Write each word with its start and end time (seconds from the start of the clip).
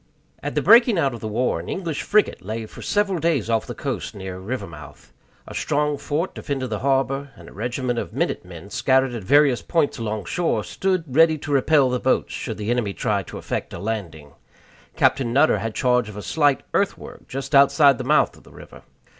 At 0.41 0.55
the 0.55 0.63
breaking 0.63 0.97
out 0.97 1.13
of 1.13 1.19
the 1.19 1.27
war, 1.27 1.59
an 1.59 1.69
English 1.69 2.01
frigate 2.01 2.43
lay 2.43 2.65
for 2.65 2.81
several 2.81 3.19
days 3.19 3.51
off 3.51 3.67
the 3.67 3.75
coast 3.75 4.15
near 4.15 4.39
Rivermouth. 4.39 5.13
A 5.47 5.53
strong 5.53 5.95
fort 5.99 6.33
defended 6.33 6.71
the 6.71 6.79
harbor, 6.79 7.29
and 7.35 7.47
a 7.47 7.53
regiment 7.53 7.99
of 7.99 8.11
minute 8.11 8.43
men, 8.43 8.71
scattered 8.71 9.13
at 9.13 9.23
various 9.23 9.61
points 9.61 9.99
along 9.99 10.25
shore, 10.25 10.63
stood 10.63 11.03
ready 11.07 11.37
to 11.37 11.51
repel 11.53 11.91
the 11.91 11.99
boats, 11.99 12.33
should 12.33 12.57
the 12.57 12.71
enemy 12.71 12.93
try 12.93 13.21
to 13.21 13.37
effect 13.37 13.73
a 13.73 13.77
landing. 13.77 14.31
Captain 14.95 15.31
Nutter 15.31 15.59
had 15.59 15.75
charge 15.75 16.09
of 16.09 16.17
a 16.17 16.23
slight 16.23 16.61
earthwork 16.73 17.27
just 17.27 17.53
outside 17.53 17.99
the 17.99 18.03
mouth 18.03 18.35
of 18.35 18.41
the 18.41 18.51
river. 18.51 18.81